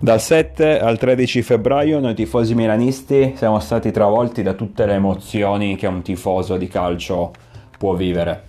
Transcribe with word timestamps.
Dal 0.00 0.20
7 0.20 0.78
al 0.78 0.96
13 0.96 1.42
febbraio 1.42 1.98
noi 1.98 2.14
tifosi 2.14 2.54
milanisti 2.54 3.34
siamo 3.36 3.58
stati 3.58 3.90
travolti 3.90 4.42
da 4.42 4.52
tutte 4.52 4.86
le 4.86 4.94
emozioni 4.94 5.74
che 5.74 5.88
un 5.88 6.02
tifoso 6.02 6.56
di 6.56 6.68
calcio 6.68 7.32
può 7.76 7.94
vivere, 7.94 8.44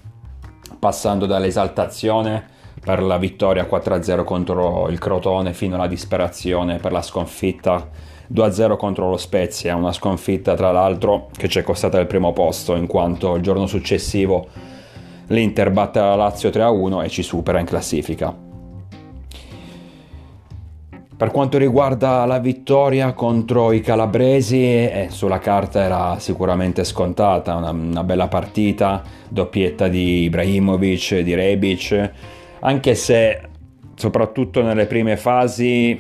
passando 0.78 1.26
dall'esaltazione 1.26 2.46
per 2.80 3.02
la 3.02 3.18
vittoria 3.18 3.68
4-0 3.70 4.24
contro 4.24 4.90
il 4.90 5.00
Crotone 5.00 5.54
fino 5.54 5.76
alla 5.76 5.88
disperazione 5.88 6.78
per 6.78 6.92
la 6.92 7.02
sconfitta 7.02 7.90
2-0 8.32 8.78
contro 8.78 9.10
lo 9.10 9.18
Spezia, 9.18 9.76
una 9.76 9.92
sconfitta 9.92 10.54
tra 10.54 10.72
l'altro 10.72 11.30
che 11.36 11.50
ci 11.50 11.58
è 11.58 11.64
costata 11.64 12.00
il 12.00 12.06
primo 12.06 12.32
posto 12.32 12.76
in 12.76 12.86
quanto 12.86 13.36
il 13.36 13.42
giorno 13.42 13.66
successivo 13.66 14.48
l'Inter 15.30 15.72
batte 15.72 16.00
la 16.00 16.16
Lazio 16.16 16.50
3-1 16.50 17.04
e 17.04 17.10
ci 17.10 17.24
supera 17.24 17.60
in 17.60 17.66
classifica. 17.66 18.48
Per 21.20 21.32
quanto 21.32 21.58
riguarda 21.58 22.24
la 22.26 22.40
vittoria 22.40 23.12
contro 23.12 23.74
i 23.74 23.82
calabresi, 23.82 24.64
eh, 24.64 25.08
sulla 25.10 25.40
carta 25.40 25.84
era 25.84 26.18
sicuramente 26.18 26.86
scontata, 26.86 27.56
una, 27.56 27.72
una, 27.72 28.04
bella 28.06 28.30
partita, 28.30 29.04
doppietta 29.28 29.90
di 29.90 30.24
Ibrahimovic, 30.24 31.20
di 31.20 31.34
Rebic, 31.34 32.12
anche 32.62 32.96
se 32.96 33.42
soprattutto 33.96 34.62
nelle 34.62 34.86
prime 34.86 35.18
fasi 35.18 36.00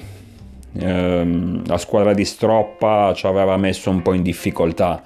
ehm, 0.71 1.67
la 1.67 1.77
squadra 1.77 2.13
di 2.13 2.23
Stroppa 2.23 3.11
ci 3.13 3.27
aveva 3.27 3.57
messo 3.57 3.89
un 3.89 4.01
po' 4.01 4.13
in 4.13 4.21
difficoltà, 4.21 5.03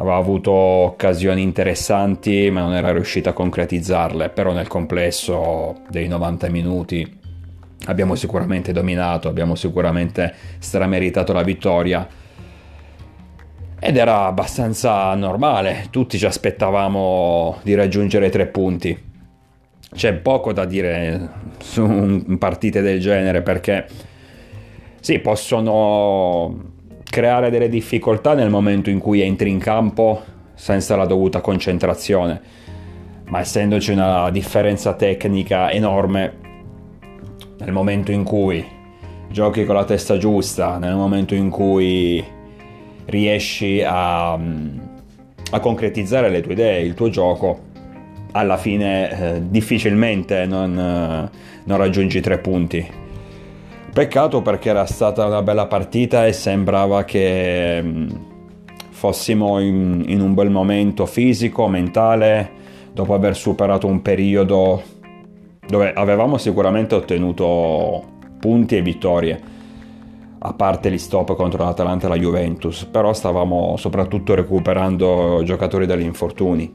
aveva 0.00 0.16
avuto 0.16 0.50
occasioni 0.50 1.42
interessanti 1.42 2.50
ma 2.50 2.60
non 2.60 2.74
era 2.74 2.90
riuscita 2.90 3.30
a 3.30 3.32
concretizzarle, 3.34 4.30
però 4.30 4.52
nel 4.52 4.66
complesso 4.66 5.82
dei 5.88 6.08
90 6.08 6.48
minuti 6.48 7.18
abbiamo 7.86 8.14
sicuramente 8.14 8.72
dominato, 8.72 9.28
abbiamo 9.28 9.54
sicuramente 9.54 10.34
strameritato 10.58 11.32
la 11.32 11.42
vittoria 11.42 12.08
ed 13.78 13.96
era 13.96 14.26
abbastanza 14.26 15.14
normale, 15.14 15.86
tutti 15.90 16.18
ci 16.18 16.26
aspettavamo 16.26 17.58
di 17.62 17.74
raggiungere 17.74 18.28
tre 18.30 18.46
punti. 18.46 19.08
C'è 19.92 20.14
poco 20.14 20.52
da 20.52 20.64
dire 20.66 21.28
su 21.58 22.36
partite 22.38 22.80
del 22.80 23.00
genere 23.00 23.42
perché 23.42 23.86
sì, 25.00 25.18
possono 25.18 26.69
creare 27.10 27.50
delle 27.50 27.68
difficoltà 27.68 28.34
nel 28.34 28.48
momento 28.48 28.88
in 28.88 29.00
cui 29.00 29.20
entri 29.20 29.50
in 29.50 29.58
campo 29.58 30.22
senza 30.54 30.94
la 30.94 31.06
dovuta 31.06 31.40
concentrazione, 31.40 32.40
ma 33.26 33.40
essendoci 33.40 33.90
una 33.92 34.30
differenza 34.30 34.94
tecnica 34.94 35.70
enorme, 35.70 36.32
nel 37.58 37.72
momento 37.72 38.12
in 38.12 38.22
cui 38.24 38.64
giochi 39.28 39.64
con 39.64 39.74
la 39.74 39.84
testa 39.84 40.16
giusta, 40.16 40.78
nel 40.78 40.94
momento 40.94 41.34
in 41.34 41.50
cui 41.50 42.24
riesci 43.06 43.82
a, 43.82 44.32
a 44.32 45.60
concretizzare 45.60 46.28
le 46.28 46.40
tue 46.40 46.52
idee, 46.52 46.80
il 46.80 46.94
tuo 46.94 47.08
gioco, 47.10 47.68
alla 48.32 48.56
fine 48.56 49.10
eh, 49.10 49.42
difficilmente 49.48 50.46
non, 50.46 50.78
eh, 50.78 51.30
non 51.64 51.76
raggiungi 51.76 52.20
tre 52.20 52.38
punti. 52.38 52.99
Peccato 53.92 54.40
perché 54.40 54.68
era 54.70 54.86
stata 54.86 55.26
una 55.26 55.42
bella 55.42 55.66
partita 55.66 56.24
e 56.24 56.32
sembrava 56.32 57.02
che 57.02 57.82
mm, 57.82 58.08
fossimo 58.90 59.58
in, 59.58 60.04
in 60.06 60.20
un 60.20 60.32
bel 60.32 60.48
momento 60.48 61.06
fisico, 61.06 61.66
mentale, 61.66 62.50
dopo 62.92 63.14
aver 63.14 63.34
superato 63.34 63.88
un 63.88 64.00
periodo 64.00 64.80
dove 65.66 65.92
avevamo 65.92 66.38
sicuramente 66.38 66.94
ottenuto 66.94 68.04
punti 68.38 68.76
e 68.76 68.82
vittorie, 68.82 69.40
a 70.38 70.52
parte 70.52 70.90
gli 70.90 70.98
stop 70.98 71.34
contro 71.34 71.64
l'Atalanta 71.64 72.06
e 72.06 72.10
la 72.10 72.16
Juventus, 72.16 72.84
però 72.84 73.12
stavamo 73.12 73.76
soprattutto 73.76 74.34
recuperando 74.36 75.42
giocatori 75.44 75.86
dagli 75.86 76.04
infortuni. 76.04 76.72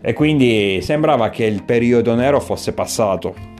E 0.00 0.12
quindi 0.12 0.80
sembrava 0.82 1.30
che 1.30 1.44
il 1.44 1.64
periodo 1.64 2.14
nero 2.14 2.38
fosse 2.38 2.72
passato 2.72 3.53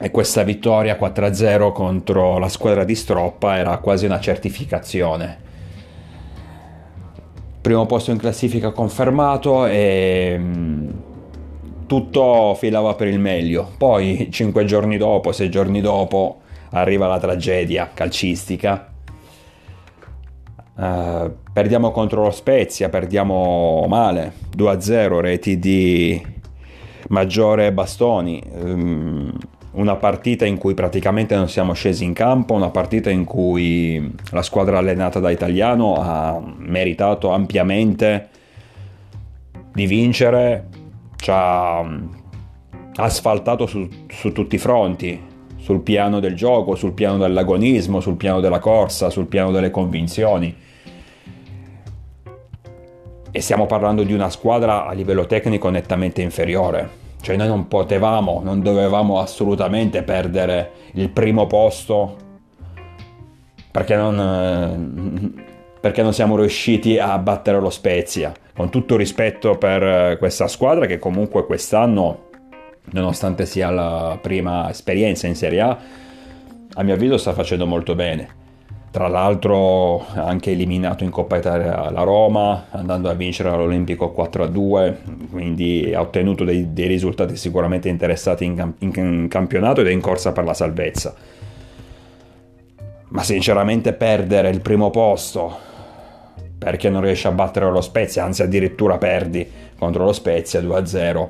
e 0.00 0.10
questa 0.12 0.44
vittoria 0.44 0.96
4-0 0.96 1.72
contro 1.72 2.38
la 2.38 2.48
squadra 2.48 2.84
di 2.84 2.94
Stroppa 2.94 3.56
era 3.56 3.78
quasi 3.78 4.06
una 4.06 4.20
certificazione. 4.20 5.46
Primo 7.60 7.84
posto 7.86 8.12
in 8.12 8.18
classifica 8.18 8.70
confermato 8.70 9.66
e 9.66 10.36
mm, 10.38 10.88
tutto 11.86 12.54
filava 12.54 12.94
per 12.94 13.08
il 13.08 13.18
meglio. 13.18 13.72
Poi, 13.76 14.28
cinque 14.30 14.64
giorni 14.64 14.96
dopo, 14.96 15.32
sei 15.32 15.50
giorni 15.50 15.80
dopo, 15.80 16.42
arriva 16.70 17.08
la 17.08 17.18
tragedia 17.18 17.90
calcistica. 17.92 18.92
Uh, 20.76 21.34
perdiamo 21.52 21.90
contro 21.90 22.22
lo 22.22 22.30
Spezia, 22.30 22.88
perdiamo 22.88 23.84
male, 23.88 24.32
2-0, 24.56 25.18
reti 25.18 25.58
di 25.58 26.24
Maggiore 27.08 27.72
Bastoni. 27.72 28.40
Um, 28.52 29.32
una 29.78 29.94
partita 29.94 30.44
in 30.44 30.58
cui 30.58 30.74
praticamente 30.74 31.36
non 31.36 31.48
siamo 31.48 31.72
scesi 31.72 32.04
in 32.04 32.12
campo, 32.12 32.54
una 32.54 32.70
partita 32.70 33.10
in 33.10 33.24
cui 33.24 34.12
la 34.30 34.42
squadra 34.42 34.78
allenata 34.78 35.20
da 35.20 35.30
Italiano 35.30 35.94
ha 35.94 36.40
meritato 36.56 37.30
ampiamente 37.30 38.28
di 39.72 39.86
vincere 39.86 40.66
ci 41.16 41.30
ha 41.32 41.82
mm, 41.82 42.08
asfaltato 42.96 43.66
su, 43.66 43.88
su 44.08 44.32
tutti 44.32 44.56
i 44.56 44.58
fronti, 44.58 45.20
sul 45.56 45.80
piano 45.80 46.18
del 46.18 46.34
gioco, 46.34 46.74
sul 46.74 46.92
piano 46.92 47.18
dell'agonismo, 47.18 48.00
sul 48.00 48.16
piano 48.16 48.40
della 48.40 48.58
corsa, 48.58 49.10
sul 49.10 49.26
piano 49.26 49.52
delle 49.52 49.70
convinzioni. 49.70 50.54
E 53.30 53.40
stiamo 53.40 53.66
parlando 53.66 54.02
di 54.02 54.12
una 54.12 54.30
squadra 54.30 54.86
a 54.86 54.92
livello 54.92 55.26
tecnico 55.26 55.68
nettamente 55.68 56.20
inferiore. 56.22 57.06
Cioè 57.20 57.36
noi 57.36 57.48
non 57.48 57.68
potevamo, 57.68 58.40
non 58.42 58.62
dovevamo 58.62 59.18
assolutamente 59.18 60.02
perdere 60.02 60.70
il 60.92 61.10
primo 61.10 61.46
posto 61.46 62.16
perché 63.70 63.96
non, 63.96 65.34
perché 65.80 66.02
non 66.02 66.12
siamo 66.12 66.36
riusciti 66.36 66.98
a 66.98 67.18
battere 67.18 67.60
lo 67.60 67.70
Spezia 67.70 68.32
con 68.58 68.70
tutto 68.70 68.96
rispetto 68.96 69.56
per 69.56 69.82
eh, 69.84 70.16
questa 70.18 70.48
squadra 70.48 70.86
che 70.86 70.98
comunque 70.98 71.46
quest'anno, 71.46 72.24
nonostante 72.90 73.46
sia 73.46 73.70
la 73.70 74.18
prima 74.20 74.68
esperienza 74.68 75.28
in 75.28 75.36
Serie 75.36 75.60
A, 75.60 75.78
a 76.74 76.82
mio 76.82 76.94
avviso 76.94 77.18
sta 77.18 77.32
facendo 77.32 77.66
molto 77.66 77.94
bene. 77.94 78.34
Tra 78.90 79.06
l'altro 79.06 80.00
ha 80.08 80.24
anche 80.24 80.50
eliminato 80.50 81.04
in 81.04 81.10
Coppa 81.10 81.36
Italia 81.36 81.88
la 81.88 82.02
Roma, 82.02 82.66
andando 82.70 83.08
a 83.08 83.14
vincere 83.14 83.50
all'Olimpico 83.50 84.12
4-2, 84.16 84.96
quindi 85.30 85.92
ha 85.94 86.00
ottenuto 86.00 86.44
dei, 86.44 86.72
dei 86.72 86.86
risultati 86.86 87.36
sicuramente 87.36 87.88
interessanti 87.88 88.44
in, 88.44 88.72
in, 88.78 88.92
in 88.94 89.26
campionato 89.28 89.80
ed 89.80 89.88
è 89.88 89.90
in 89.90 90.00
corsa 90.00 90.32
per 90.32 90.44
la 90.44 90.54
salvezza. 90.54 91.14
Ma 93.10 93.22
sinceramente 93.22 93.92
perdere 93.92 94.50
il 94.50 94.60
primo 94.60 94.90
posto 94.90 95.66
perché 96.58 96.90
non 96.90 97.02
riesci 97.02 97.26
a 97.26 97.30
battere 97.30 97.70
lo 97.70 97.80
Spezia, 97.80 98.24
anzi 98.24 98.42
addirittura 98.42 98.98
perdi 98.98 99.48
contro 99.78 100.04
lo 100.04 100.12
Spezia 100.12 100.60
2-0. 100.60 101.28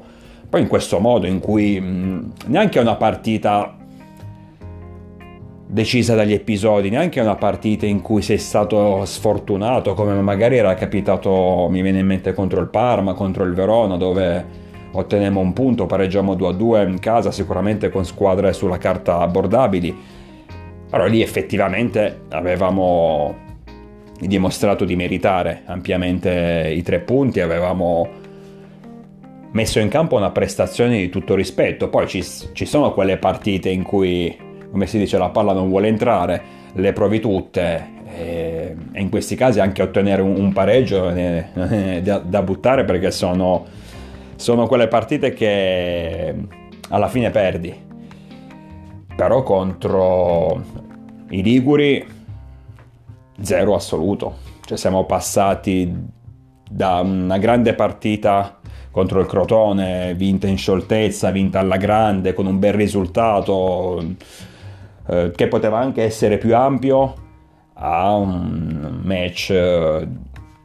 Poi 0.48 0.60
in 0.60 0.66
questo 0.66 0.98
modo 0.98 1.26
in 1.26 1.38
cui 1.38 1.78
mh, 1.78 2.32
neanche 2.46 2.78
una 2.78 2.96
partita 2.96 3.77
decisa 5.70 6.14
dagli 6.14 6.32
episodi, 6.32 6.88
neanche 6.88 7.20
una 7.20 7.34
partita 7.34 7.84
in 7.84 8.00
cui 8.00 8.22
sei 8.22 8.38
stato 8.38 9.04
sfortunato, 9.04 9.92
come 9.92 10.14
magari 10.14 10.56
era 10.56 10.72
capitato, 10.74 11.68
mi 11.70 11.82
viene 11.82 11.98
in 11.98 12.06
mente 12.06 12.32
contro 12.32 12.60
il 12.60 12.68
Parma, 12.68 13.12
contro 13.12 13.44
il 13.44 13.52
Verona, 13.52 13.98
dove 13.98 14.66
otteniamo 14.90 15.38
un 15.38 15.52
punto, 15.52 15.84
pareggiamo 15.84 16.34
2-2 16.34 16.88
in 16.88 16.98
casa, 16.98 17.30
sicuramente 17.30 17.90
con 17.90 18.06
squadre 18.06 18.54
sulla 18.54 18.78
carta 18.78 19.18
abbordabili. 19.18 19.94
Però 20.88 21.04
lì 21.06 21.20
effettivamente 21.20 22.22
avevamo 22.30 23.36
dimostrato 24.18 24.86
di 24.86 24.96
meritare 24.96 25.62
ampiamente 25.66 26.72
i 26.74 26.82
tre 26.82 27.00
punti, 27.00 27.40
avevamo 27.40 28.08
messo 29.52 29.80
in 29.80 29.88
campo 29.88 30.16
una 30.16 30.30
prestazione 30.30 30.96
di 30.96 31.10
tutto 31.10 31.34
rispetto, 31.34 31.90
poi 31.90 32.08
ci, 32.08 32.24
ci 32.24 32.64
sono 32.64 32.92
quelle 32.94 33.18
partite 33.18 33.68
in 33.68 33.82
cui, 33.82 34.34
come 34.70 34.86
si 34.86 34.98
dice, 34.98 35.18
la 35.18 35.30
palla 35.30 35.52
non 35.52 35.68
vuole 35.68 35.88
entrare, 35.88 36.42
le 36.72 36.92
provi 36.92 37.20
tutte 37.20 37.96
e, 38.14 38.76
e 38.92 39.00
in 39.00 39.08
questi 39.10 39.34
casi 39.36 39.60
anche 39.60 39.82
ottenere 39.82 40.22
un, 40.22 40.34
un 40.36 40.52
pareggio 40.52 41.08
è, 41.08 41.52
è 41.52 42.02
da, 42.02 42.18
da, 42.18 42.42
buttare 42.42 42.84
perché 42.84 43.10
sono, 43.10 43.66
sono 44.36 44.66
quelle 44.66 44.88
partite 44.88 45.32
che 45.32 46.34
alla 46.88 47.08
fine 47.08 47.30
perdi. 47.30 47.86
Però 49.14 49.42
contro 49.42 50.62
i 51.30 51.42
Liguri 51.42 52.06
zero 53.40 53.74
assoluto. 53.74 54.46
Cioè 54.64 54.76
siamo 54.76 55.04
passati 55.04 55.92
da 56.70 57.00
una 57.00 57.38
grande 57.38 57.74
partita 57.74 58.58
contro 58.90 59.20
il 59.20 59.26
Crotone, 59.26 60.14
vinta 60.14 60.46
in 60.46 60.58
scioltezza, 60.58 61.30
vinta 61.30 61.58
alla 61.58 61.76
grande, 61.76 62.32
con 62.32 62.46
un 62.46 62.58
bel 62.58 62.74
risultato 62.74 64.02
eh, 65.08 65.32
che 65.34 65.48
poteva 65.48 65.78
anche 65.78 66.02
essere 66.02 66.38
più 66.38 66.54
ampio, 66.54 67.14
a 67.74 68.14
un 68.14 69.00
match 69.02 69.50
eh, 69.50 70.08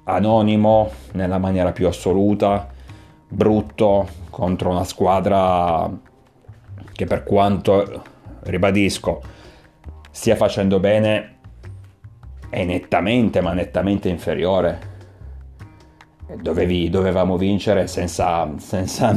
anonimo 0.06 0.92
nella 1.14 1.38
maniera 1.38 1.72
più 1.72 1.88
assoluta, 1.88 2.68
brutto, 3.28 4.08
contro 4.30 4.72
una 4.72 4.84
squadra 4.84 5.90
che 6.92 7.06
per 7.06 7.24
quanto, 7.24 8.04
ribadisco, 8.42 9.22
stia 10.12 10.36
facendo 10.36 10.80
bene, 10.80 11.36
è 12.50 12.64
nettamente, 12.66 13.42
ma 13.42 13.54
nettamente 13.54 14.10
inferiore. 14.10 14.92
Dovevi, 16.42 16.90
dovevamo 16.90 17.38
vincere 17.38 17.88
senza, 17.88 18.50
senza, 18.58 19.16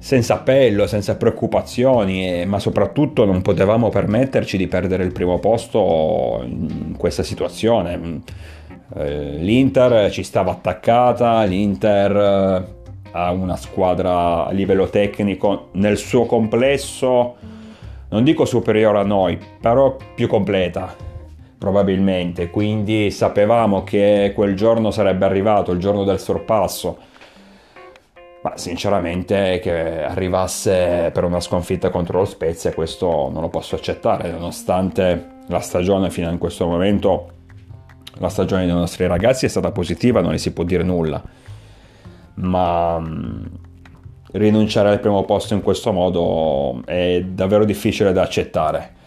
senza 0.00 0.34
appello, 0.34 0.86
senza 0.86 1.16
preoccupazioni, 1.16 2.46
ma 2.46 2.58
soprattutto 2.58 3.26
non 3.26 3.42
potevamo 3.42 3.90
permetterci 3.90 4.56
di 4.56 4.66
perdere 4.66 5.04
il 5.04 5.12
primo 5.12 5.38
posto 5.38 6.40
in 6.42 6.94
questa 6.96 7.22
situazione. 7.22 8.22
Eh, 8.96 9.36
L'Inter 9.36 10.10
ci 10.10 10.22
stava 10.22 10.52
attaccata, 10.52 11.44
l'Inter 11.44 12.16
eh, 12.16 12.64
ha 13.12 13.30
una 13.30 13.56
squadra 13.56 14.46
a 14.46 14.50
livello 14.52 14.88
tecnico 14.88 15.68
nel 15.72 15.98
suo 15.98 16.24
complesso, 16.24 17.36
non 18.08 18.24
dico 18.24 18.46
superiore 18.46 18.98
a 18.98 19.04
noi, 19.04 19.38
però 19.60 19.96
più 20.14 20.26
completa 20.26 21.08
probabilmente, 21.58 22.48
quindi 22.48 23.10
sapevamo 23.10 23.84
che 23.84 24.32
quel 24.34 24.56
giorno 24.56 24.90
sarebbe 24.90 25.26
arrivato, 25.26 25.72
il 25.72 25.78
giorno 25.78 26.04
del 26.04 26.18
sorpasso. 26.18 27.08
Ma 28.42 28.56
sinceramente 28.56 29.58
che 29.62 30.02
arrivasse 30.02 31.10
per 31.12 31.24
una 31.24 31.40
sconfitta 31.40 31.90
contro 31.90 32.20
lo 32.20 32.24
Spezia 32.24 32.72
questo 32.72 33.28
non 33.30 33.42
lo 33.42 33.50
posso 33.50 33.74
accettare, 33.74 34.30
nonostante 34.30 35.38
la 35.48 35.60
stagione 35.60 36.10
fino 36.10 36.30
a 36.30 36.36
questo 36.38 36.66
momento 36.66 37.32
la 38.14 38.28
stagione 38.28 38.64
dei 38.64 38.74
nostri 38.74 39.06
ragazzi 39.06 39.46
è 39.46 39.48
stata 39.48 39.72
positiva, 39.72 40.20
non 40.20 40.32
ne 40.32 40.38
si 40.38 40.52
può 40.52 40.64
dire 40.64 40.82
nulla, 40.82 41.22
ma 42.34 42.98
mm, 42.98 43.44
rinunciare 44.32 44.90
al 44.90 45.00
primo 45.00 45.24
posto 45.24 45.54
in 45.54 45.62
questo 45.62 45.92
modo 45.92 46.82
è 46.84 47.22
davvero 47.22 47.64
difficile 47.64 48.12
da 48.12 48.22
accettare. 48.22 48.98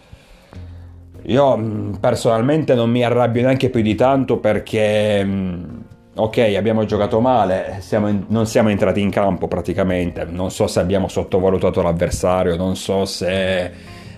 Io 1.24 1.57
mm, 1.57 1.94
personalmente 1.95 2.75
non 2.75 2.89
mi 2.89 3.03
arrabbio 3.03 3.44
neanche 3.44 3.69
più 3.69 3.81
di 3.81 3.95
tanto 3.95 4.38
perché, 4.38 5.24
mm, 5.24 5.79
ok, 6.15 6.38
abbiamo 6.56 6.86
giocato 6.86 7.19
male, 7.19 7.77
siamo 7.80 8.07
in, 8.07 8.25
non 8.27 8.45
siamo 8.45 8.69
entrati 8.69 9.01
in 9.01 9.10
campo 9.10 9.48
praticamente, 9.48 10.25
non 10.25 10.51
so 10.51 10.68
se 10.68 10.80
abbiamo 10.80 11.07
sottovalutato 11.07 11.81
l'avversario, 11.81 12.56
non 12.56 12.75
so 12.75 13.06
se 13.06 13.71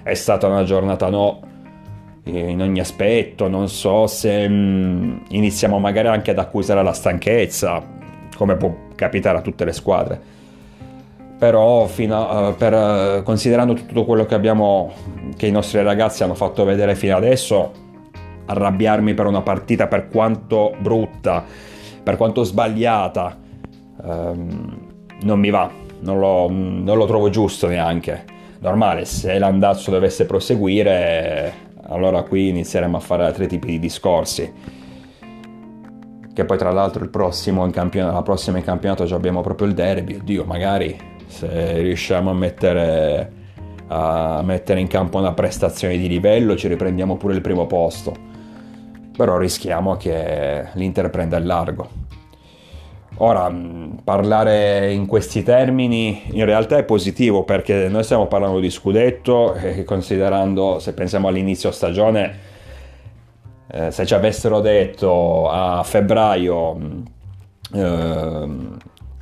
è 0.03 0.13
stata 0.13 0.47
una 0.47 0.63
giornata 0.63 1.09
no 1.09 1.53
in 2.25 2.62
ogni 2.62 2.80
aspetto, 2.80 3.47
non 3.47 3.69
so 3.69 4.07
se 4.07 4.47
mh, 4.47 4.53
mm, 4.53 5.18
iniziamo 5.30 5.80
magari 5.80 6.07
anche 6.07 6.31
ad 6.31 6.39
accusare 6.39 6.83
la 6.83 6.94
stanchezza, 6.94 7.81
come 8.36 8.56
può 8.56 8.75
capitare 8.95 9.38
a 9.38 9.42
tutte 9.42 9.63
le 9.63 9.74
squadre. 9.74 10.33
Però 11.38 11.83
a, 11.86 12.47
uh, 12.47 12.56
per, 12.56 12.74
uh, 12.74 13.24
considerando 13.24 13.74
tutto 13.74 14.06
quello 14.06 14.25
che, 14.25 14.36
abbiamo, 14.36 14.92
che 15.38 15.47
i 15.47 15.51
nostri 15.51 15.81
ragazzi 15.83 16.24
hanno 16.24 16.33
fatto 16.33 16.63
vedere 16.63 16.95
fino 16.95 17.15
adesso, 17.15 17.71
arrabbiarmi 18.45 19.13
per 19.13 19.27
una 19.27 19.42
partita 19.42 19.88
per 19.88 20.07
quanto 20.07 20.74
brutta, 20.80 21.44
per 22.06 22.18
quanto 22.18 22.44
sbagliata, 22.44 23.36
um, 24.04 24.78
non 25.24 25.40
mi 25.40 25.50
va, 25.50 25.69
non 26.02 26.19
lo, 26.19 26.48
non 26.50 26.96
lo 26.98 27.06
trovo 27.06 27.30
giusto 27.30 27.66
neanche. 27.66 28.24
Normale, 28.60 29.06
se 29.06 29.38
l'andazzo 29.40 29.90
dovesse 29.90 30.25
proseguire 30.25 31.66
allora 31.88 32.22
qui 32.22 32.50
inizieremo 32.50 32.98
a 32.98 33.00
fare 33.00 33.25
altri 33.25 33.48
tipi 33.48 33.68
di 33.68 33.80
discorsi. 33.80 34.54
Che 36.34 36.46
poi 36.46 36.57
tra 36.57 36.72
l'altro 36.72 37.04
il 37.04 37.10
prossimo 37.10 37.66
in 37.66 37.72
campionato, 37.72 38.13
la 38.13 38.22
prossima 38.22 38.57
in 38.57 38.63
campionato 38.63 39.06
già 39.06 39.16
abbiamo 39.16 39.42
proprio 39.42 39.68
il 39.68 39.74
derby, 39.74 40.16
oddio 40.16 40.44
magari 40.44 40.98
se 41.28 41.81
riusciamo 41.81 42.30
a 42.30 42.34
mettere, 42.34 43.31
a 43.88 44.42
mettere 44.44 44.80
in 44.80 44.88
campo 44.88 45.18
una 45.18 45.34
prestazione 45.34 45.98
di 45.98 46.07
livello 46.07 46.56
ci 46.56 46.68
riprendiamo 46.68 47.18
pure 47.18 47.34
il 47.34 47.42
primo 47.42 47.66
posto. 47.66 48.34
Però 49.15 49.38
rischiamo 49.38 49.95
che 49.95 50.67
l'Inter 50.73 51.09
prenda 51.09 51.38
il 51.38 51.45
largo. 51.45 52.06
Ora, 53.17 53.50
mm, 53.50 54.00
parlare 54.03 54.91
in 54.91 55.06
questi 55.06 55.41
termini 55.41 56.23
in 56.31 56.44
realtà 56.44 56.77
è 56.77 56.83
positivo 56.83 57.44
perché 57.44 57.88
noi 57.88 58.03
stiamo 58.03 58.27
parlando 58.27 58.59
di 58.59 58.69
scudetto 58.69 59.53
e 59.53 59.85
considerando, 59.85 60.79
se 60.79 60.94
pensiamo 60.94 61.29
all'inizio 61.29 61.71
stagione, 61.71 62.39
eh, 63.71 63.91
se 63.91 64.06
ci 64.06 64.13
avessero 64.13 64.59
detto 64.59 65.50
a 65.50 65.81
febbraio 65.83 66.75
mm, 66.75 67.01
eh, 67.73 68.47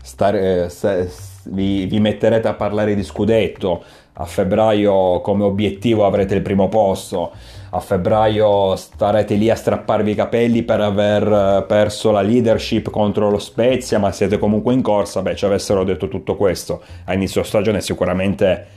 stare, 0.01 0.69
se, 0.69 1.11
vi, 1.45 1.85
vi 1.85 1.99
metterete 1.99 2.47
a 2.47 2.53
parlare 2.55 2.95
di 2.95 3.03
scudetto, 3.03 3.83
a 4.13 4.25
febbraio 4.25 5.21
come 5.21 5.43
obiettivo 5.43 6.05
avrete 6.05 6.33
il 6.33 6.41
primo 6.41 6.67
posto, 6.67 7.31
a 7.75 7.79
febbraio 7.79 8.75
starete 8.75 9.33
lì 9.33 9.49
a 9.49 9.55
strapparvi 9.55 10.11
i 10.11 10.15
capelli 10.15 10.61
per 10.61 10.79
aver 10.79 11.23
eh, 11.23 11.65
perso 11.67 12.11
la 12.11 12.21
leadership 12.21 12.91
contro 12.91 13.31
lo 13.31 13.39
Spezia, 13.39 13.97
ma 13.97 14.11
siete 14.11 14.37
comunque 14.37 14.73
in 14.73 14.83
corsa, 14.83 15.23
beh 15.23 15.35
ci 15.35 15.45
avessero 15.45 15.83
detto 15.83 16.07
tutto 16.07 16.35
questo. 16.35 16.83
A 17.05 17.13
inizio 17.13 17.41
stagione 17.41 17.81
sicuramente 17.81 18.67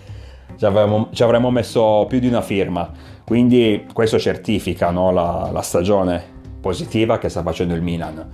ci 0.56 0.64
avremmo, 0.64 1.08
ci 1.12 1.22
avremmo 1.22 1.50
messo 1.50 2.06
più 2.08 2.20
di 2.20 2.26
una 2.26 2.40
firma, 2.40 2.90
quindi 3.26 3.86
questo 3.92 4.18
certifica 4.18 4.90
no, 4.90 5.12
la, 5.12 5.50
la 5.52 5.60
stagione 5.60 6.34
positiva 6.58 7.18
che 7.18 7.28
sta 7.28 7.42
facendo 7.42 7.74
il 7.74 7.82
Milan. 7.82 8.32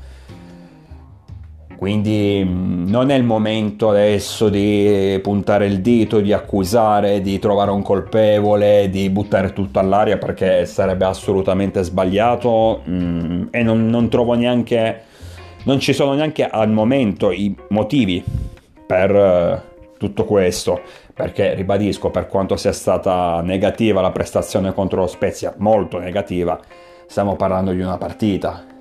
Quindi 1.82 2.44
mm, 2.46 2.87
non 2.87 3.11
è 3.11 3.17
il 3.17 3.25
momento 3.25 3.88
adesso 3.88 4.49
di 4.49 5.19
puntare 5.20 5.67
il 5.67 5.81
dito, 5.81 6.20
di 6.20 6.32
accusare, 6.32 7.20
di 7.20 7.40
trovare 7.40 7.73
un 7.73 7.82
colpevole, 7.82 8.88
di 8.88 9.11
buttare 9.11 9.52
tutto 9.52 9.81
all'aria 9.81 10.17
perché 10.17 10.64
sarebbe 10.64 11.06
assolutamente 11.06 11.82
sbagliato 11.82 12.82
mm, 12.88 13.46
e 13.50 13.64
non, 13.64 13.88
non 13.88 14.08
trovo 14.08 14.34
neanche, 14.34 15.02
non 15.64 15.81
ci 15.81 15.93
sono 15.93 16.14
neanche 16.14 16.46
al 16.46 16.70
momento 16.70 17.32
i 17.32 17.52
motivi 17.70 18.23
per 18.87 19.11
eh, 19.11 19.62
tutto 19.99 20.25
questo. 20.25 20.83
Perché 21.12 21.54
ribadisco 21.54 22.11
per 22.11 22.28
quanto 22.28 22.54
sia 22.54 22.73
stata 22.73 23.40
negativa 23.40 24.00
la 24.00 24.12
prestazione 24.12 24.73
contro 24.73 25.00
lo 25.00 25.09
Spezia 25.09 25.52
molto 25.57 25.99
negativa 25.99 26.61
stiamo 27.07 27.35
parlando 27.35 27.73
di 27.73 27.80
una 27.80 27.99
partita 27.99 28.72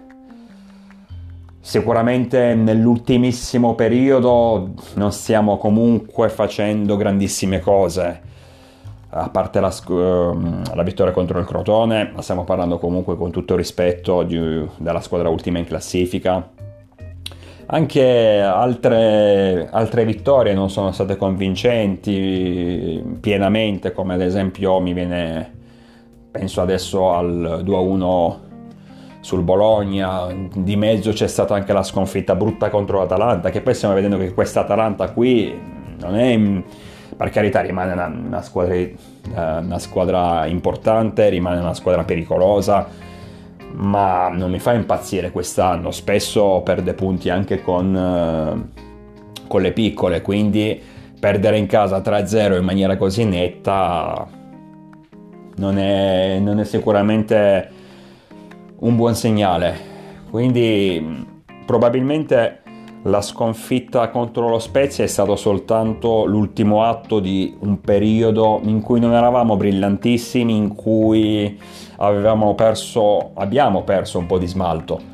Sicuramente 1.64 2.56
nell'ultimissimo 2.56 3.76
periodo 3.76 4.72
non 4.96 5.12
stiamo 5.12 5.58
comunque 5.58 6.30
facendo 6.30 6.98
grandissime 6.98 7.60
cose, 7.60 8.22
a 9.10 9.30
parte 9.30 9.60
la, 9.60 9.72
ehm, 9.90 10.74
la 10.74 10.82
vittoria 10.82 11.14
contro 11.14 11.38
il 11.38 11.46
Crotone, 11.46 12.14
ma 12.16 12.24
stiamo 12.24 12.46
parlando 12.46 12.80
comunque 12.80 13.16
con 13.16 13.30
tutto 13.30 13.56
rispetto 13.56 14.24
di, 14.24 14.68
della 14.78 15.02
squadra 15.02 15.30
ultima 15.30 15.60
in 15.60 15.66
classifica. 15.66 16.50
Anche 17.68 18.42
altre, 18.42 19.70
altre 19.72 20.04
vittorie 20.04 20.56
non 20.56 20.72
sono 20.72 20.92
state 20.92 21.16
convincenti 21.16 23.18
pienamente, 23.22 23.92
come 23.92 24.16
ad 24.16 24.22
esempio 24.22 24.80
mi 24.80 24.94
viene, 24.94 25.54
penso 26.32 26.60
adesso 26.60 27.14
al 27.14 27.62
2-1 27.64 28.50
sul 29.22 29.44
Bologna, 29.44 30.28
di 30.54 30.76
mezzo 30.76 31.12
c'è 31.12 31.28
stata 31.28 31.54
anche 31.54 31.72
la 31.74 31.84
sconfitta 31.84 32.36
brutta 32.36 32.70
contro 32.70 33.00
l'Atalanta, 33.00 33.50
che 33.50 33.62
poi 33.62 33.74
stiamo 33.76 33.94
vedendo 33.94 34.18
che 34.18 34.34
questa 34.34 34.62
Atalanta 34.62 35.12
qui 35.12 35.58
non 36.00 36.16
è, 36.16 36.64
per 37.16 37.30
carità 37.30 37.62
rimane 37.62 37.94
una, 37.94 38.08
una, 38.08 38.42
squadra, 38.42 38.74
eh, 38.74 38.96
una 39.34 39.80
squadra 39.80 40.48
importante, 40.48 41.30
rimane 41.30 41.60
una 41.60 41.76
squadra 41.76 42.04
pericolosa, 42.04 42.88
ma 43.74 44.30
non 44.30 44.50
mi 44.50 44.60
fa 44.60 44.74
impazzire 44.74 45.32
quest'anno, 45.32 45.92
spesso 45.92 46.62
perde 46.64 46.96
punti 46.96 47.30
anche 47.30 47.62
con, 47.62 47.96
eh, 47.96 49.48
con 49.48 49.62
le 49.62 49.72
piccole, 49.72 50.22
quindi 50.22 50.82
perdere 51.20 51.60
in 51.60 51.68
casa 51.68 52.00
3-0 52.00 52.58
in 52.58 52.66
maniera 52.66 52.98
così 52.98 53.24
netta 53.26 54.28
non 55.58 55.78
è, 55.78 56.40
non 56.40 56.60
è 56.60 56.64
sicuramente 56.66 57.80
un 58.82 58.96
buon 58.96 59.16
segnale. 59.16 59.90
Quindi 60.30 61.26
probabilmente 61.66 62.60
la 63.04 63.22
sconfitta 63.22 64.10
contro 64.10 64.48
lo 64.48 64.60
Spezia 64.60 65.04
è 65.04 65.08
stato 65.08 65.36
soltanto 65.36 66.26
l'ultimo 66.26 66.84
atto 66.84 67.20
di 67.20 67.56
un 67.62 67.82
periodo 67.82 68.60
in 68.64 68.82
cui 68.82 69.00
non 69.00 69.14
eravamo 69.14 69.58
brillantissimi, 69.58 70.56
in 70.56 70.76
cui 70.76 71.60
avevamo 71.98 72.54
perso, 72.54 73.32
abbiamo 73.34 73.84
perso 73.84 74.20
un 74.20 74.28
po' 74.28 74.38
di 74.38 74.48
smalto. 74.48 75.10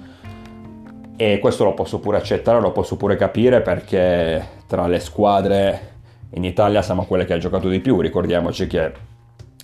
e 1.19 1.39
questo 1.39 1.63
lo 1.63 1.73
posso 1.73 1.99
pure 1.99 2.17
accettare, 2.17 2.61
lo 2.61 2.71
posso 2.71 2.95
pure 2.95 3.15
capire 3.15 3.61
perché 3.61 4.47
tra 4.67 4.85
le 4.85 4.99
squadre 4.99 5.95
in 6.33 6.43
Italia 6.43 6.83
siamo 6.83 7.05
quelle 7.05 7.25
che 7.25 7.33
ha 7.33 7.37
giocato 7.39 7.67
di 7.69 7.79
più, 7.79 7.99
ricordiamoci 7.99 8.67
che 8.67 8.91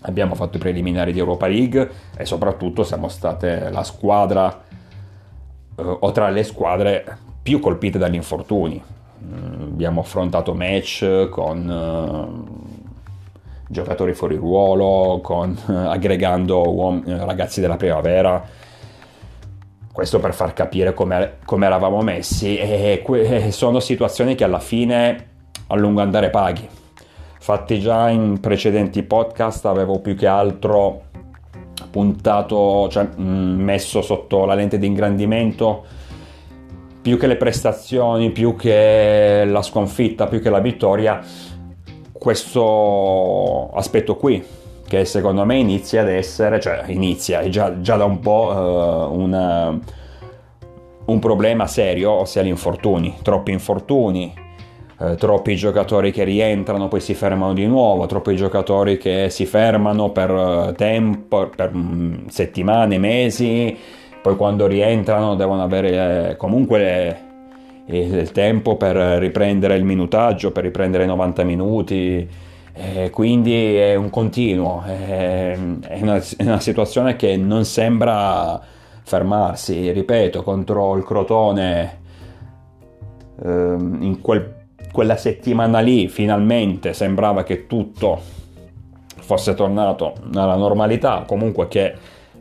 abbiamo 0.03 0.35
fatto 0.35 0.57
i 0.57 0.59
preliminari 0.59 1.11
di 1.11 1.19
Europa 1.19 1.47
League 1.47 1.89
e 2.15 2.25
soprattutto 2.25 2.83
siamo 2.83 3.07
state 3.07 3.69
la 3.69 3.83
squadra 3.83 4.61
eh, 5.75 5.81
o 5.83 6.11
tra 6.11 6.29
le 6.29 6.43
squadre 6.43 7.17
più 7.41 7.59
colpite 7.59 7.97
dagli 7.97 8.15
infortuni. 8.15 8.81
Mm, 9.23 9.61
abbiamo 9.61 10.01
affrontato 10.01 10.53
match 10.53 11.29
con 11.29 11.69
eh, 11.69 12.71
giocatori 13.67 14.13
fuori 14.13 14.35
ruolo, 14.35 15.19
con, 15.21 15.57
eh, 15.69 15.73
aggregando 15.87 16.69
uom- 16.69 17.03
ragazzi 17.25 17.61
della 17.61 17.77
primavera. 17.77 18.61
Questo 19.91 20.19
per 20.19 20.33
far 20.33 20.53
capire 20.53 20.93
come, 20.93 21.37
eravamo 21.45 22.01
messi 22.01 22.57
e 22.57 23.01
que- 23.03 23.51
sono 23.51 23.79
situazioni 23.79 24.33
che 24.33 24.43
alla 24.43 24.59
fine 24.59 25.27
a 25.67 25.75
lungo 25.75 26.01
andare 26.01 26.29
paghi. 26.31 26.67
Fatti 27.43 27.77
già 27.81 28.07
in 28.07 28.39
precedenti 28.39 29.03
podcast 29.03 29.65
avevo 29.65 29.99
più 29.99 30.15
che 30.15 30.27
altro 30.27 31.01
puntato, 31.91 32.87
cioè 32.89 33.05
mm, 33.19 33.61
messo 33.61 34.01
sotto 34.01 34.45
la 34.45 34.53
lente 34.53 34.77
di 34.77 34.87
ingrandimento 34.87 35.83
più 37.01 37.17
che 37.17 37.27
le 37.27 37.35
prestazioni, 37.35 38.31
più 38.31 38.55
che 38.55 39.43
la 39.45 39.61
sconfitta, 39.61 40.27
più 40.27 40.41
che 40.41 40.49
la 40.49 40.61
vittoria, 40.61 41.19
questo 42.13 43.71
aspetto 43.73 44.15
qui, 44.15 44.41
che 44.87 45.03
secondo 45.03 45.43
me 45.43 45.57
inizia 45.57 45.99
ad 45.99 46.07
essere, 46.07 46.61
cioè 46.61 46.85
inizia, 46.87 47.41
è 47.41 47.49
già, 47.49 47.81
già 47.81 47.97
da 47.97 48.05
un 48.05 48.19
po' 48.21 48.53
uh, 48.55 49.19
una, 49.19 49.77
un 51.07 51.19
problema 51.19 51.67
serio, 51.67 52.11
ossia 52.11 52.41
gli 52.41 52.47
infortuni, 52.47 53.17
troppi 53.21 53.51
infortuni, 53.51 54.33
eh, 54.99 55.15
troppi 55.15 55.55
giocatori 55.55 56.11
che 56.11 56.23
rientrano 56.23 56.87
poi 56.87 56.99
si 56.99 57.13
fermano 57.13 57.53
di 57.53 57.65
nuovo, 57.65 58.05
troppi 58.05 58.35
giocatori 58.35 58.97
che 58.97 59.29
si 59.29 59.45
fermano 59.45 60.11
per 60.11 60.29
eh, 60.29 60.73
tempo, 60.75 61.49
per 61.55 61.75
mm, 61.75 62.27
settimane, 62.27 62.97
mesi, 62.99 63.75
poi 64.21 64.35
quando 64.35 64.67
rientrano 64.67 65.35
devono 65.35 65.63
avere 65.63 66.29
eh, 66.29 66.37
comunque 66.37 67.31
il 67.85 68.31
tempo 68.31 68.77
per 68.77 68.95
riprendere 68.95 69.75
il 69.75 69.83
minutaggio, 69.83 70.51
per 70.51 70.63
riprendere 70.63 71.03
i 71.03 71.07
90 71.07 71.43
minuti. 71.43 72.29
Eh, 72.75 73.09
quindi 73.11 73.75
è 73.75 73.93
un 73.93 74.09
continuo, 74.09 74.81
è, 74.83 75.55
una, 76.01 76.15
è, 76.15 76.43
una, 76.43 76.59
situazione 76.59 77.15
che 77.15 77.37
non 77.37 77.65
sembra 77.65 78.59
fermarsi. 79.03 79.91
Ripeto, 79.91 80.41
contro 80.41 80.95
il 80.95 81.03
Crotone, 81.03 81.99
eh, 83.43 83.49
in 83.49 84.17
quel 84.21 84.62
quella 84.93 85.17
settimana 85.17 85.79
lì 85.79 86.07
finalmente 86.07 86.93
sembrava 86.93 87.43
che 87.43 87.65
tutto 87.65 88.21
fosse 89.19 89.55
tornato 89.55 90.13
alla 90.35 90.55
normalità, 90.55 91.23
comunque 91.25 91.67
che 91.67 91.95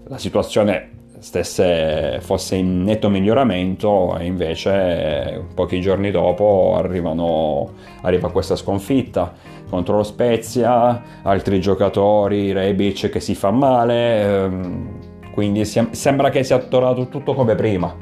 la 0.04 0.18
situazione 0.18 0.90
stesse, 1.18 2.18
fosse 2.20 2.56
in 2.56 2.82
netto 2.82 3.08
miglioramento 3.08 4.18
e 4.18 4.26
invece 4.26 5.46
pochi 5.54 5.80
giorni 5.80 6.10
dopo 6.10 6.74
arrivano, 6.76 7.70
arriva 8.02 8.30
questa 8.30 8.54
sconfitta 8.54 9.32
contro 9.70 9.96
lo 9.96 10.02
Spezia, 10.02 11.02
altri 11.22 11.58
giocatori, 11.58 12.52
Rebic 12.52 13.08
che 13.08 13.20
si 13.20 13.34
fa 13.34 13.50
male, 13.50 14.22
ehm, 14.22 14.88
quindi 15.32 15.64
sembra 15.64 16.28
che 16.28 16.44
sia 16.44 16.58
tornato 16.58 17.08
tutto 17.08 17.32
come 17.32 17.54
prima. 17.54 17.96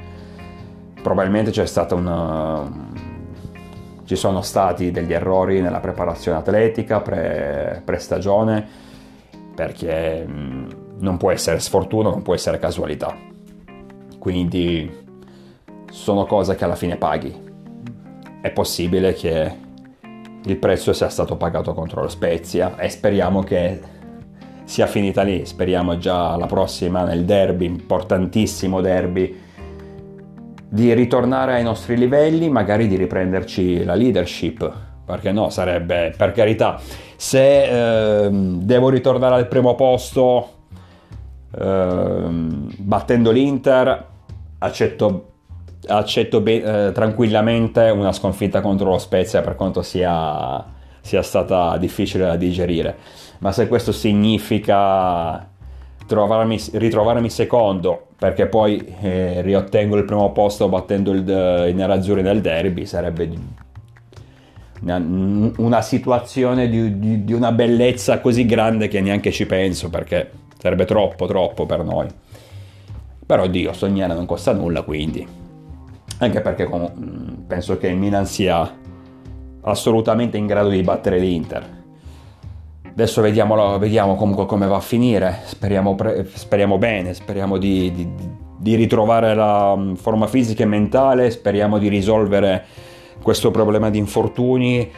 Probabilmente 1.00 1.52
c'è 1.52 1.66
stata 1.66 1.94
una 1.94 2.68
ci 4.10 4.16
sono 4.16 4.42
stati 4.42 4.90
degli 4.90 5.12
errori 5.12 5.60
nella 5.60 5.78
preparazione 5.78 6.38
atletica, 6.38 7.00
pre, 7.00 7.80
pre-stagione, 7.84 8.66
perché 9.54 10.26
mm, 10.28 10.68
non 10.98 11.16
può 11.16 11.30
essere 11.30 11.60
sfortuna, 11.60 12.10
non 12.10 12.22
può 12.22 12.34
essere 12.34 12.58
casualità. 12.58 13.16
Quindi 14.18 14.90
sono 15.92 16.26
cose 16.26 16.56
che 16.56 16.64
alla 16.64 16.74
fine 16.74 16.96
paghi. 16.96 17.32
È 18.40 18.50
possibile 18.50 19.12
che 19.12 19.54
il 20.42 20.56
prezzo 20.56 20.92
sia 20.92 21.08
stato 21.08 21.36
pagato 21.36 21.72
contro 21.72 22.02
lo 22.02 22.08
Spezia 22.08 22.76
e 22.78 22.88
speriamo 22.88 23.44
che 23.44 23.80
sia 24.64 24.88
finita 24.88 25.22
lì, 25.22 25.46
speriamo 25.46 25.98
già 25.98 26.34
la 26.34 26.46
prossima 26.46 27.04
nel 27.04 27.24
derby, 27.24 27.66
importantissimo 27.66 28.80
derby 28.80 29.49
di 30.72 30.94
ritornare 30.94 31.54
ai 31.54 31.64
nostri 31.64 31.96
livelli, 31.96 32.48
magari 32.48 32.86
di 32.86 32.96
riprenderci 32.96 33.82
la 33.84 33.94
leadership. 33.94 34.72
Perché 35.04 35.32
no, 35.32 35.50
sarebbe 35.50 36.14
per 36.16 36.30
carità. 36.30 36.80
Se 37.16 38.24
eh, 38.24 38.30
devo 38.30 38.88
ritornare 38.88 39.34
al 39.34 39.48
primo 39.48 39.74
posto 39.74 40.48
eh, 41.58 42.26
battendo 42.78 43.32
l'Inter, 43.32 44.06
accetto, 44.58 45.32
accetto 45.88 46.40
be- 46.40 46.86
eh, 46.86 46.92
tranquillamente 46.92 47.90
una 47.90 48.12
sconfitta 48.12 48.60
contro 48.60 48.90
lo 48.90 48.98
Spezia 48.98 49.40
per 49.40 49.56
quanto 49.56 49.82
sia, 49.82 50.64
sia 51.00 51.22
stata 51.22 51.76
difficile 51.78 52.26
da 52.26 52.36
digerire. 52.36 52.96
Ma 53.38 53.50
se 53.50 53.66
questo 53.66 53.90
significa 53.90 55.49
trovarmi, 56.10 56.60
ritrovarmi 56.72 57.30
secondo 57.30 58.08
perché 58.18 58.48
poi 58.48 58.84
eh, 59.00 59.42
riottengo 59.42 59.96
il 59.96 60.04
primo 60.04 60.32
posto 60.32 60.68
battendo 60.68 61.12
il, 61.12 61.20
i 61.20 61.72
nerazzurri 61.72 62.20
nel 62.20 62.40
derby 62.40 62.84
sarebbe 62.84 63.30
una, 64.82 64.96
una 65.58 65.80
situazione 65.82 66.68
di, 66.68 66.98
di, 66.98 67.24
di, 67.24 67.32
una 67.32 67.52
bellezza 67.52 68.20
così 68.20 68.44
grande 68.44 68.88
che 68.88 69.00
neanche 69.00 69.30
ci 69.30 69.46
penso 69.46 69.88
perché 69.88 70.30
sarebbe 70.58 70.84
troppo 70.84 71.26
troppo 71.26 71.64
per 71.64 71.84
noi. 71.84 72.08
Però 73.24 73.46
Dio 73.46 73.72
sognare 73.72 74.12
non 74.12 74.26
costa 74.26 74.52
nulla 74.52 74.82
quindi. 74.82 75.24
Anche 76.18 76.40
perché 76.40 76.68
penso 77.46 77.78
che 77.78 77.86
il 77.86 77.96
Milan 77.96 78.26
sia 78.26 78.68
assolutamente 79.60 80.36
in 80.36 80.46
grado 80.46 80.70
di 80.70 80.82
battere 80.82 81.20
l'Inter 81.20 81.78
Adesso 82.90 83.22
vediamo, 83.22 83.78
vediamo 83.78 84.16
comunque 84.16 84.46
come 84.46 84.66
va 84.66 84.76
a 84.76 84.80
finire, 84.80 85.40
speriamo, 85.44 85.94
pre- 85.94 86.26
speriamo 86.32 86.76
bene, 86.76 87.14
speriamo 87.14 87.56
di, 87.56 87.92
di, 87.92 88.08
di, 88.58 88.74
ritrovare 88.74 89.34
la 89.34 89.74
mm, 89.76 89.94
forma 89.94 90.26
fisica 90.26 90.64
e 90.64 90.66
mentale, 90.66 91.30
speriamo 91.30 91.78
di 91.78 91.88
risolvere 91.88 92.64
questo 93.22 93.50
problema 93.50 93.90
di 93.90 93.98
infortuni 93.98 94.90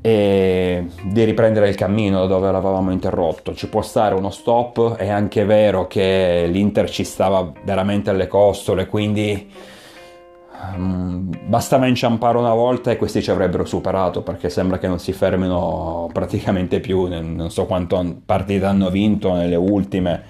e 0.00 0.86
di 1.02 1.24
riprendere 1.24 1.68
il 1.68 1.74
cammino 1.74 2.20
da 2.20 2.26
dove 2.26 2.50
l'avevamo 2.50 2.90
interrotto. 2.90 3.54
Ci 3.54 3.68
può 3.68 3.82
stare 3.82 4.14
uno 4.14 4.30
stop, 4.30 4.94
è 4.94 5.08
anche 5.08 5.44
vero 5.44 5.86
che 5.86 6.46
l'Inter 6.48 6.88
ci 6.88 7.04
stava 7.04 7.52
veramente 7.64 8.10
alle 8.10 8.28
costole, 8.28 8.86
quindi 8.86 9.50
bastava 10.76 11.86
inciampare 11.86 12.38
una 12.38 12.54
volta 12.54 12.90
e 12.90 12.96
questi 12.96 13.22
ci 13.22 13.30
avrebbero 13.30 13.64
superato 13.64 14.22
perché 14.22 14.48
sembra 14.48 14.78
che 14.78 14.88
non 14.88 14.98
si 14.98 15.12
fermino 15.12 16.08
praticamente 16.12 16.80
più. 16.80 17.06
Non 17.06 17.50
so 17.50 17.66
quante 17.66 18.20
partite 18.24 18.64
hanno 18.64 18.90
vinto 18.90 19.32
nelle 19.32 19.56
ultime, 19.56 20.22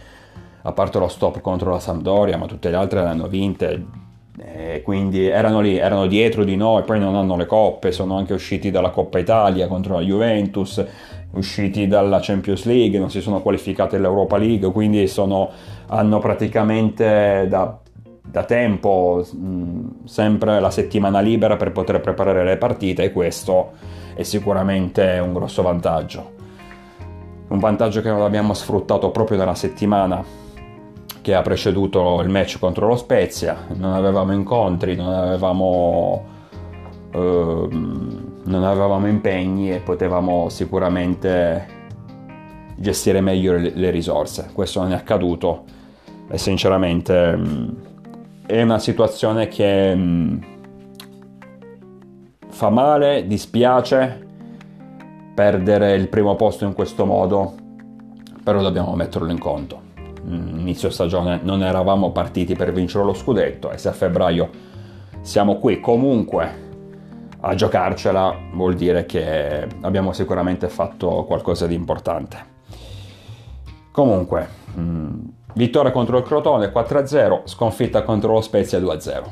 a 0.62 0.73
parte 0.73 0.99
lo 0.99 1.09
stop 1.09 1.40
contro 1.40 1.71
la 1.71 1.80
Sampdoria, 1.80 2.37
ma 2.37 2.47
tutte 2.47 2.71
le 2.71 2.76
altre 2.76 3.02
le 3.02 3.09
hanno 3.09 3.28
vinte. 3.28 4.04
E 4.38 4.83
quindi 4.85 5.26
erano 5.26 5.61
lì, 5.61 5.78
erano 5.78 6.06
dietro 6.06 6.45
di 6.45 6.56
noi, 6.56 6.83
poi 6.83 6.99
non 7.00 7.14
hanno 7.14 7.37
le 7.37 7.47
coppe, 7.47 7.90
sono 7.90 8.18
anche 8.18 8.35
usciti 8.35 8.71
dalla 8.71 8.90
Coppa 8.90 9.18
Italia 9.18 9.66
contro 9.66 9.95
la 9.95 10.02
Juventus, 10.02 10.85
usciti 11.33 11.87
dalla 11.87 12.18
Champions 12.21 12.64
League, 12.66 12.99
non 12.99 13.11
si 13.11 13.23
sono 13.23 13.40
qualificati 13.40 13.97
all'Europa 13.97 14.37
League, 14.37 14.71
quindi 14.73 15.06
sono, 15.06 15.49
hanno 15.87 16.18
praticamente 16.18 17.47
da 17.49 17.78
da 18.30 18.45
tempo 18.45 19.25
mh, 19.30 20.04
sempre 20.04 20.61
la 20.61 20.71
settimana 20.71 21.21
libera 21.21 21.56
per 21.56 21.73
poter 21.73 22.00
preparare 22.00 22.45
le 22.45 22.56
partite 22.56 23.04
e 23.04 23.12
questo 23.12 23.73
è 24.14 24.23
sicuramente 24.23 25.21
un 25.23 25.33
grosso 25.33 25.62
vantaggio. 25.62 26.35
Un 27.49 27.59
vantaggio 27.59 28.00
che 28.00 28.09
non 28.09 28.23
abbiamo 28.23 28.54
sfruttato 28.54 29.11
proprio 29.11 29.38
nella 29.38 29.54
settimana 29.54 30.25
che 31.23 31.35
ha 31.35 31.42
preceduto 31.42 32.21
il 32.23 32.28
match 32.28 32.59
contro 32.59 32.87
lo 32.87 32.97
Spezia, 32.97 33.66
non 33.75 33.92
avevamo 33.92 34.33
incontri, 34.33 34.95
non 34.95 35.12
avevamo, 35.12 36.25
eh, 37.11 37.68
non 37.71 38.62
avevamo 38.62 39.06
impegni 39.09 39.73
e 39.73 39.80
potevamo 39.80 40.49
sicuramente 40.49 41.66
gestire 42.76 43.21
meglio 43.21 43.54
le, 43.54 43.73
le 43.75 43.90
risorse. 43.90 44.50
Questo 44.52 44.80
non 44.83 44.92
è 44.92 44.95
accaduto 44.95 45.64
e 46.28 46.38
sinceramente 46.38 47.38
è 48.47 48.62
una 48.62 48.79
situazione 48.79 49.49
che 49.49 49.95
mh, 49.95 50.00
mm, 50.00 50.38
fa 52.49 52.71
male, 52.71 53.26
dispiace 53.26 54.25
perdere 55.35 55.95
il 55.95 56.09
primo 56.09 56.37
posto 56.37 56.65
in 56.65 56.73
questo 56.73 57.05
modo, 57.05 57.55
però 58.43 58.62
dobbiamo 58.62 58.95
metterlo 58.95 59.31
in 59.31 59.38
conto. 59.38 59.83
Mm, 60.25 60.61
inizio 60.61 60.91
stagione 60.91 61.41
non 61.43 61.62
eravamo 61.62 62.12
partiti 62.12 62.55
per 62.55 62.73
vincere 62.73 63.05
lo 63.05 63.15
scudetto 63.15 63.71
e 63.71 63.79
se 63.79 63.88
a 63.88 63.93
febbraio 63.93 64.49
siamo 65.21 65.57
qui 65.57 65.81
comunque 65.81 66.65
a 67.41 67.55
giocarcela, 67.55 68.35
vuol 68.53 68.75
dire 68.75 69.07
che 69.07 69.69
abbiamo 69.83 70.12
sicuramente 70.12 70.69
fatto 70.69 71.25
qualcosa 71.25 71.67
di 71.67 71.75
importante. 71.75 72.55
Comunque, 73.93 74.49
mh, 74.75 74.81
mm, 74.81 75.21
vittoria 75.56 75.90
contro 75.90 76.18
il 76.18 76.25
Crotone 76.25 76.72
4-0, 76.72 77.42
sconfitta 77.44 78.02
contro 78.02 78.32
lo 78.32 78.40
Spezia 78.40 78.78
2-0. 78.78 79.22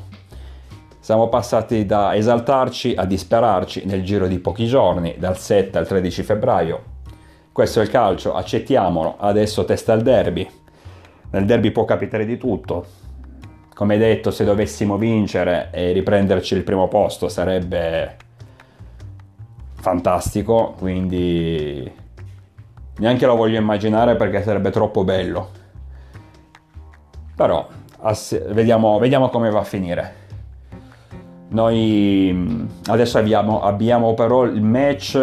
Siamo 0.98 1.28
passati 1.28 1.86
da 1.86 2.14
esaltarci 2.14 2.94
a 2.96 3.04
disperarci 3.04 3.84
nel 3.84 4.02
giro 4.02 4.26
di 4.26 4.38
pochi 4.38 4.66
giorni, 4.66 5.16
dal 5.18 5.38
7 5.38 5.78
al 5.78 5.86
13 5.86 6.22
febbraio. 6.22 6.82
Questo 7.52 7.80
è 7.80 7.82
il 7.82 7.90
calcio, 7.90 8.34
accettiamolo, 8.34 9.16
adesso 9.18 9.64
testa 9.64 9.92
il 9.92 10.02
derby. 10.02 10.48
Nel 11.30 11.44
derby 11.44 11.70
può 11.70 11.84
capitare 11.84 12.24
di 12.24 12.36
tutto. 12.36 12.84
Come 13.74 13.98
detto, 13.98 14.30
se 14.30 14.44
dovessimo 14.44 14.96
vincere 14.96 15.68
e 15.72 15.92
riprenderci 15.92 16.54
il 16.54 16.64
primo 16.64 16.88
posto 16.88 17.28
sarebbe 17.28 18.16
fantastico, 19.74 20.74
quindi 20.78 22.02
Neanche 22.96 23.26
lo 23.26 23.34
voglio 23.34 23.58
immaginare 23.58 24.14
perché 24.14 24.42
sarebbe 24.42 24.70
troppo 24.70 25.02
bello. 25.02 25.62
Però 27.34 27.66
ass- 28.00 28.52
vediamo, 28.52 28.98
vediamo 28.98 29.28
come 29.28 29.50
va 29.50 29.60
a 29.60 29.64
finire. 29.64 30.22
Noi 31.48 32.30
mm, 32.32 32.66
adesso 32.86 33.18
abbiamo, 33.18 33.62
abbiamo 33.62 34.14
però 34.14 34.44
il 34.44 34.62
match 34.62 35.18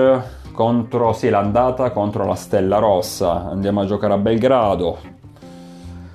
contro 0.51 1.13
sì, 1.13 1.30
l'andata 1.30 1.91
contro 1.91 2.25
la 2.25 2.36
Stella 2.36 2.77
Rossa. 2.77 3.50
Andiamo 3.50 3.82
a 3.82 3.86
giocare 3.86 4.13
a 4.13 4.18
Belgrado. 4.18 5.20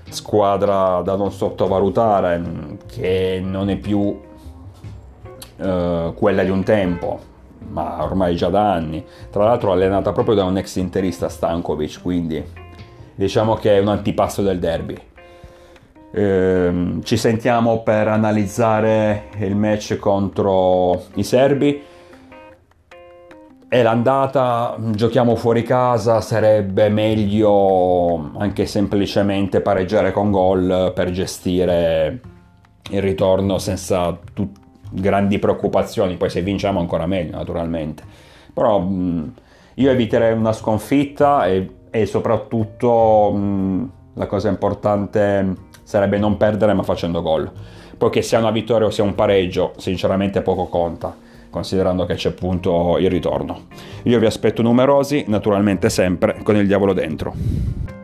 Squadra 0.08 1.02
da 1.02 1.16
non 1.16 1.32
sottovalutare 1.32 2.38
mm, 2.38 2.74
che 2.86 3.40
non 3.44 3.68
è 3.70 3.76
più 3.76 4.18
eh, 5.56 6.12
quella 6.14 6.42
di 6.42 6.50
un 6.50 6.62
tempo 6.62 7.34
ma 7.68 8.02
ormai 8.02 8.36
già 8.36 8.48
da 8.48 8.72
anni. 8.72 9.04
Tra 9.30 9.44
l'altro 9.44 9.72
allenata 9.72 10.12
proprio 10.12 10.34
da 10.34 10.44
un 10.44 10.56
ex 10.56 10.76
interista 10.76 11.28
Stankovic, 11.28 12.00
quindi 12.02 12.42
diciamo 13.14 13.54
che 13.54 13.76
è 13.76 13.80
un 13.80 13.88
antipasto 13.88 14.42
del 14.42 14.58
derby. 14.58 14.96
Ehm, 16.12 17.02
ci 17.02 17.16
sentiamo 17.16 17.82
per 17.82 18.08
analizzare 18.08 19.24
il 19.38 19.56
match 19.56 19.96
contro 19.98 21.04
i 21.14 21.22
serbi. 21.22 21.82
E 23.68 23.82
l'andata, 23.82 24.76
giochiamo 24.78 25.34
fuori 25.34 25.62
casa, 25.62 26.20
sarebbe 26.20 26.88
meglio 26.88 28.30
anche 28.38 28.64
semplicemente 28.64 29.60
pareggiare 29.60 30.12
con 30.12 30.30
gol 30.30 30.92
per 30.94 31.10
gestire 31.10 32.20
il 32.90 33.02
ritorno 33.02 33.58
senza 33.58 34.16
tutti 34.32 34.64
grandi 34.88 35.38
preoccupazioni, 35.38 36.16
poi 36.16 36.30
se 36.30 36.42
vinciamo 36.42 36.80
ancora 36.80 37.06
meglio 37.06 37.36
naturalmente. 37.36 38.04
Però 38.54 38.78
mh, 38.78 39.32
io 39.74 39.90
eviterei 39.90 40.32
una 40.32 40.52
sconfitta 40.52 41.46
e, 41.46 41.68
e 41.90 42.06
soprattutto 42.06 43.32
mh, 43.32 43.90
la 44.14 44.26
cosa 44.26 44.48
importante 44.48 45.54
sarebbe 45.86 46.18
non 46.18 46.36
perdere 46.36 46.74
ma 46.74 46.82
facendo 46.82 47.22
gol. 47.22 47.48
Poi 47.96 48.10
che 48.10 48.20
sia 48.20 48.40
una 48.40 48.50
vittoria 48.50 48.88
o 48.88 48.90
sia 48.90 49.04
un 49.04 49.14
pareggio, 49.14 49.72
sinceramente 49.76 50.42
poco 50.42 50.66
conta, 50.66 51.16
considerando 51.48 52.04
che 52.04 52.14
c'è 52.14 52.30
appunto 52.30 52.98
il 52.98 53.08
ritorno. 53.08 53.66
Io 54.02 54.18
vi 54.18 54.26
aspetto 54.26 54.62
numerosi, 54.62 55.24
naturalmente 55.28 55.88
sempre 55.88 56.40
con 56.42 56.56
il 56.56 56.66
diavolo 56.66 56.92
dentro. 56.92 57.95